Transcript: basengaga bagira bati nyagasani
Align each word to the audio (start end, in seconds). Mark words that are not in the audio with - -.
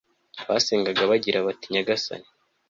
basengaga 0.49 1.03
bagira 1.11 1.45
bati 1.47 1.65
nyagasani 1.73 2.27